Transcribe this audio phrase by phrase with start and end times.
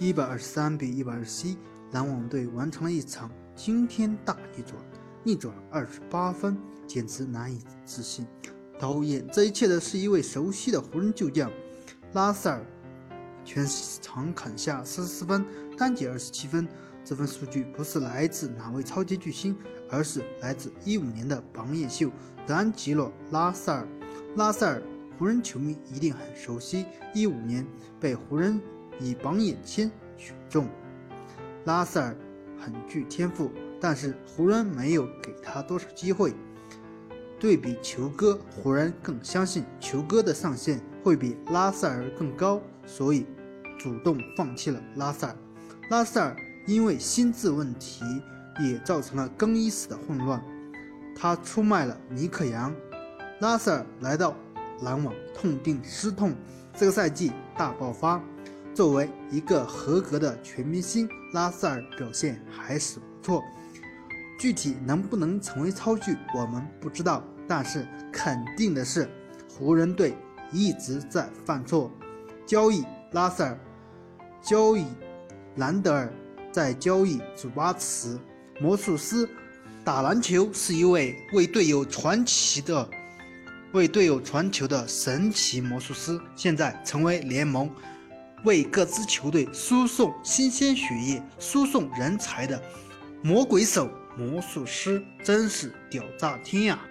[0.00, 1.56] 一百二十三比一百二十七，
[1.92, 4.74] 篮网队完成了一场惊天大逆转，
[5.22, 8.26] 逆转二十八分，简直难以置信。
[8.76, 11.48] 导演这一切的是一位熟悉的湖人旧将
[12.12, 12.66] 拉塞尔，
[13.44, 13.64] 全
[14.02, 15.46] 场砍下四十四分，
[15.78, 16.66] 单节二十七分。
[17.04, 19.56] 这份数据不是来自哪位超级巨星，
[19.88, 22.10] 而是来自一五年的榜眼秀
[22.46, 23.86] 丹吉洛拉塞尔。
[24.34, 24.82] 拉塞尔，
[25.18, 27.64] 湖人球迷一定很熟悉，一五年
[28.00, 28.60] 被湖人。
[29.00, 30.68] 以榜眼签选中，
[31.64, 32.16] 拉塞尔
[32.58, 36.34] 很具天赋，但是湖人没有给他多少机会。
[37.38, 43.26] 对比球哥，湖人更相信球哥的上限会比拉塞尔更高，所以
[43.78, 45.36] 主动放弃了拉塞尔。
[45.90, 46.34] 拉塞尔
[46.66, 48.02] 因为心智问题，
[48.60, 50.42] 也造成了更衣室的混乱。
[51.14, 52.74] 他出卖了尼克杨，
[53.40, 54.34] 拉塞尔来到
[54.80, 56.34] 篮网，痛定思痛，
[56.74, 58.22] 这个赛季大爆发。
[58.74, 63.44] 作为一个合格的全明星，拉塞尔表现还是不错。
[64.36, 67.22] 具体能不能成为超巨，我们不知道。
[67.46, 69.08] 但是肯定的是，
[69.48, 70.16] 湖人队
[70.50, 71.88] 一直在犯错。
[72.44, 73.58] 交易拉塞尔，
[74.42, 74.86] 交易
[75.56, 76.12] 兰德尔，
[76.50, 78.18] 再交易祖巴茨。
[78.60, 79.28] 魔术师
[79.84, 82.88] 打篮球是一位为队友传奇的、
[83.72, 87.70] 为队友传球的神奇魔术师，现在成为联盟。
[88.44, 92.62] 为各支球队输送新鲜血液、输送人才的
[93.22, 96.84] 魔鬼手魔术师，真是屌炸天呀！